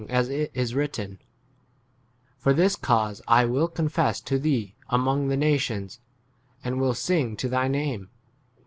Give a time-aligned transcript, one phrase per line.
[0.01, 1.19] I am not as it is written,
[2.39, 5.99] For this cause I will confess to thee among [the] nations,
[6.63, 8.09] and will sing to thy name.